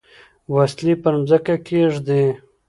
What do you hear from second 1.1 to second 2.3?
مځکه کښېږدي.